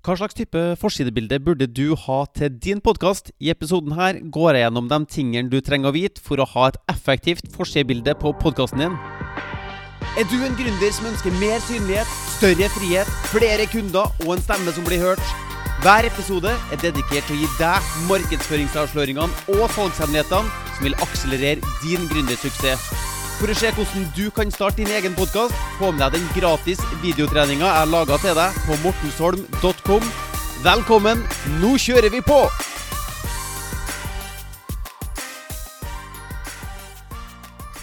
[0.00, 3.34] Hva slags type forsidebilde burde du ha til din podkast?
[3.36, 6.70] I episoden her går jeg gjennom de tingene du trenger å vite for å ha
[6.70, 8.96] et effektivt forsidebilde på podkasten din.
[10.16, 14.72] Er du en gründer som ønsker mer synlighet, større frihet, flere kunder og en stemme
[14.72, 15.36] som blir hørt?
[15.84, 22.08] Hver episode er dedikert til å gi deg markedsføringsavsløringene og salgshemmelighetene som vil akselerere din
[22.08, 22.88] gründersuksess.
[23.40, 26.80] For å se hvordan du kan starte din egen podkast, få med deg den gratis
[27.00, 30.08] videotreninga jeg laga til deg på mortensholm.com.
[30.60, 31.22] Velkommen,
[31.62, 32.36] nå kjører vi på!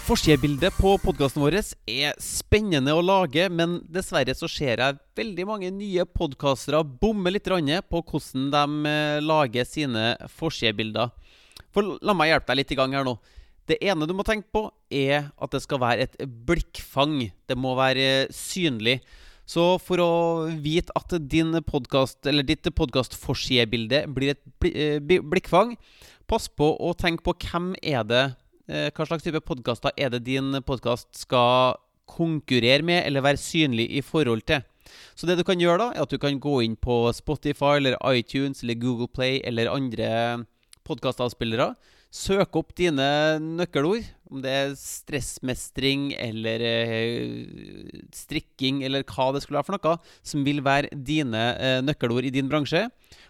[0.06, 5.72] Forsidebildet på podkasten vår er spennende å lage, men dessverre så ser jeg veldig mange
[5.74, 11.10] nye podkastere bomme litt på hvordan de eh, lager sine forsidebilder.
[11.74, 13.16] For la meg hjelpe deg litt i gang her nå.
[13.68, 16.18] Det ene du må tenke på, er at det skal være et
[16.48, 17.28] blikkfang.
[17.48, 18.98] Det må være synlig.
[19.48, 20.12] Så for å
[20.60, 25.76] vite at din podcast, eller ditt podkastforsidebilde blir et eh, blikkfang,
[26.28, 28.24] pass på å tenke på hvem er det
[28.68, 33.86] Eh, hva slags type podkaster er det din podkast skal konkurrere med eller være synlig
[33.96, 34.60] i forhold til?
[35.16, 37.96] Så det du kan gjøre, da, er at du kan gå inn på Spotify eller
[38.12, 40.44] iTunes eller Google Play eller andre
[40.84, 41.72] podkastavspillere.
[42.08, 43.04] Søke opp dine
[43.36, 47.82] nøkkelord, om det er stressmestring eller eh,
[48.16, 52.32] strikking eller hva det skulle være for noe, som vil være dine eh, nøkkelord i
[52.32, 52.86] din bransje.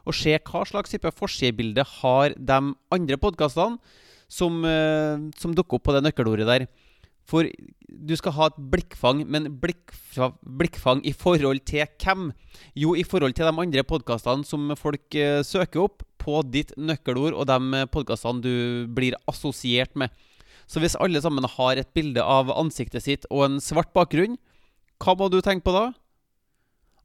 [0.06, 2.60] Og se hva slags type forsidebilde har de
[2.94, 3.82] andre podkastene
[4.30, 6.68] som, eh, som dukker opp på det nøkkelordet der.
[7.28, 7.50] For
[7.90, 12.30] du skal ha et blikkfang, men blikkfang, blikkfang i forhold til hvem?
[12.78, 17.48] Jo, i forhold til de andre podkastene som folk søker opp på ditt nøkkelord, og
[17.48, 20.12] de podkastene du blir assosiert med.
[20.68, 24.36] Så hvis alle sammen har et bilde av ansiktet sitt og en svart bakgrunn,
[25.00, 25.86] hva må du tenke på da?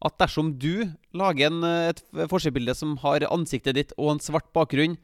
[0.03, 4.51] At dersom du lager en, eh, et forsidebilde som har ansiktet ditt og en svart
[4.51, 4.97] bakgrunn,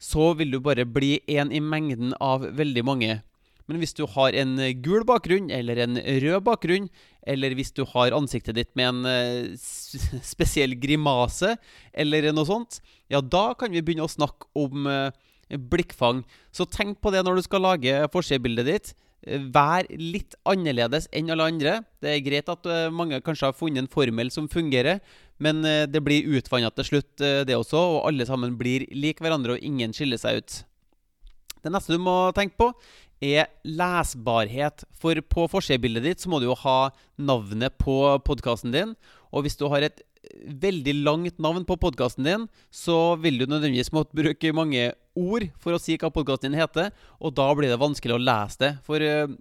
[0.00, 3.22] så vil du bare bli én i mengden av veldig mange.
[3.70, 6.88] Men hvis du har en gul bakgrunn eller en rød bakgrunn,
[7.22, 9.68] eller hvis du har ansiktet ditt med en uh,
[10.32, 11.54] spesiell grimase
[11.94, 12.80] eller noe sånt,
[13.12, 15.12] ja, da kan vi begynne å snakke om uh,
[15.46, 16.24] blikkfang.
[16.50, 18.90] Så tenk på det når du skal lage forsidebildet ditt.
[19.54, 21.76] Vær litt annerledes enn alle andre.
[22.02, 25.02] Det er greit at mange kanskje har funnet en formel som fungerer,
[25.42, 29.66] men det blir utvanna til slutt, det også, og alle sammen blir lik hverandre, og
[29.66, 30.56] ingen skiller seg ut.
[31.60, 32.70] Det neste du må tenke på,
[33.20, 34.84] er lesbarhet.
[34.96, 38.94] For på forsidebildet ditt så må du jo ha navnet på podkasten din.
[39.30, 40.00] Og hvis du har et
[40.62, 45.74] veldig langt navn på podkasten din, så vil du nødvendigvis måtte bruke mange ord for
[45.74, 48.70] å si hva podkasten din heter, og da blir det vanskelig å lese det.
[48.86, 49.32] For uh,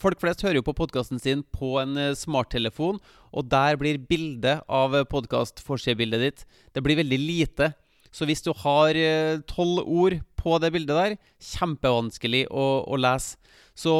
[0.00, 3.00] folk flest hører jo på podkasten sin på en uh, smarttelefon,
[3.34, 7.72] og der blir bildet av podkastforsidebildet ditt Det blir veldig lite.
[8.14, 13.40] Så hvis du har eh, tolv ord på det bildet der, kjempevanskelig å, å lese.
[13.74, 13.94] Så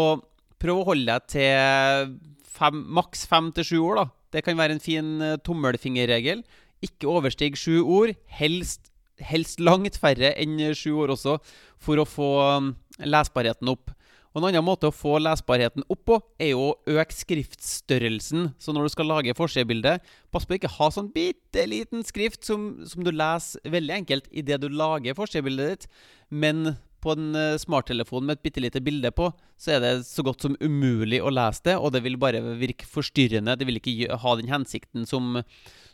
[0.63, 2.15] prøv å holde deg til
[2.55, 4.07] fem, maks fem til sju ord, da.
[4.35, 6.43] Det kan være en fin uh, tommelfingerregel.
[6.83, 8.15] Ikke overstig sju ord.
[8.35, 8.91] Helst,
[9.23, 11.37] helst, langt færre enn sju ord også,
[11.79, 13.95] for å få um, lesbarheten opp.
[14.35, 18.49] Og En annen måte å få lesbarheten opp på, er jo å øke skriftstørrelsen.
[18.59, 20.01] Så når du skal lage forsidebilde,
[20.35, 24.27] pass på å ikke ha sånn bitte liten skrift som, som du leser veldig enkelt
[24.35, 26.03] idet du lager forsidebildet ditt,
[26.35, 26.75] men
[27.05, 29.29] på en eh, smarttelefon med et bitte lite bilde på,
[29.61, 32.89] så er det så godt som umulig å lese det, og det vil bare virke
[32.91, 33.55] forstyrrende.
[33.61, 35.45] Det vil ikke ha den hensikten som,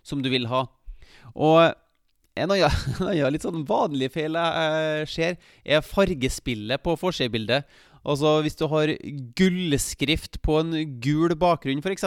[0.07, 0.65] som du vil ha.
[1.34, 1.75] Og
[2.39, 7.67] en annen litt sånn vanlig feil jeg ser, er fargespillet på forsidebildet.
[8.00, 8.93] Altså Hvis du har
[9.37, 10.72] gullskrift på en
[11.05, 12.06] gul bakgrunn, f.eks.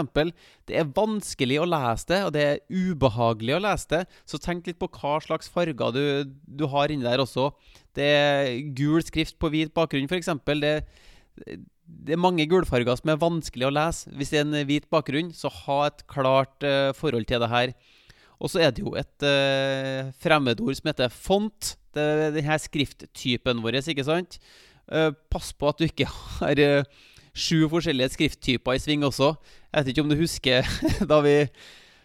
[0.65, 4.01] Det er vanskelig å lese det, og det er ubehagelig å lese det.
[4.25, 7.51] Så tenk litt på hva slags farger du, du har inni der også.
[7.93, 10.33] Det er gul skrift på hvit bakgrunn, f.eks.
[10.63, 10.73] Det,
[11.85, 14.11] det er mange gulfarger som er vanskelig å lese.
[14.17, 17.77] Hvis det er en hvit bakgrunn, så ha et klart uh, forhold til det her.
[18.43, 21.75] Og så er det jo et uh, fremmedord som heter font.
[21.93, 24.39] Det er denne skrifttypen vår, ikke sant?
[24.91, 26.87] Uh, pass på at du ikke har uh,
[27.33, 29.33] sju forskjellige skrifttyper i sving også.
[29.71, 30.69] Jeg vet ikke om du husker
[31.11, 31.37] da vi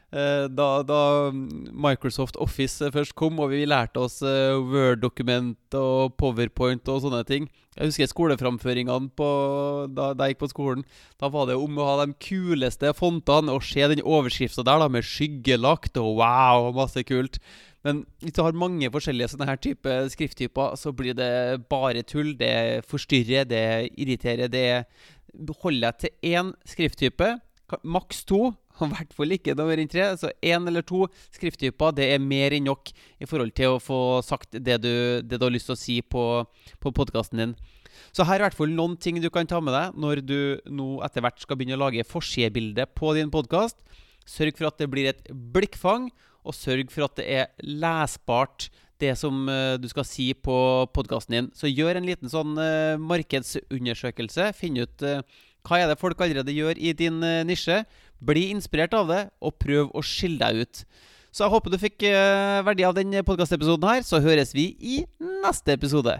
[0.08, 1.00] da, da,
[1.32, 7.48] Microsoft Office først kom, og vi lærte oss Word-dokument og Powerpoint og sånne ting.
[7.78, 9.28] Jeg husker skoleframføringene på,
[9.92, 10.86] da, da, jeg gikk på skolen.
[11.20, 14.88] Da var det om å ha de kuleste fontene og se den overskrifta der da
[14.90, 17.38] med skyggelagt og wow, masse kult.
[17.86, 21.30] Men hvis du har mange forskjellige sånne her type skrifttyper, så blir det
[21.70, 22.32] bare tull.
[22.40, 24.50] Det forstyrrer, det irriterer.
[24.50, 27.36] Det holder jeg til én skrifttype,
[27.84, 28.56] maks to.
[28.78, 30.10] Og i hvert fall ikke nummer tre.
[30.20, 34.00] Så én eller to skrifttyper det er mer enn nok i forhold til å få
[34.26, 34.92] sagt det du,
[35.22, 36.24] det du har lyst til å si på,
[36.80, 37.58] på podkasten din.
[38.14, 40.38] Så her er i hvert fall noen ting du kan ta med deg når du
[40.70, 43.80] nå etter hvert skal begynne å lage forsidebilde på din podkast.
[44.28, 46.10] Sørg for at det blir et blikkfang,
[46.46, 50.56] og sørg for at det er lesbart det som uh, du skal si på
[50.94, 51.50] podkasten din.
[51.54, 54.50] Så gjør en liten sånn uh, markedsundersøkelse.
[54.58, 55.22] Finn ut uh,
[55.68, 57.82] hva er det folk allerede gjør i din nisje.
[58.18, 60.82] Bli inspirert av det, og prøv å skille deg ut.
[61.32, 62.06] Så jeg håper du fikk
[62.66, 64.00] verdi av denne podkastepisoden her.
[64.02, 65.02] Så høres vi i
[65.44, 66.16] neste episode.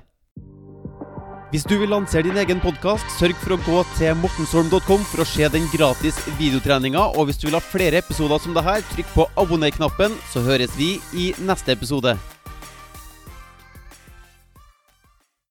[1.48, 5.28] Hvis du vil lansere din egen podkast, sørg for å gå til mortensholm.com for å
[5.28, 7.06] se den gratis videotreninga.
[7.16, 10.98] Og hvis du vil ha flere episoder som dette, trykk på abonner-knappen, så høres vi
[11.16, 12.18] i neste episode.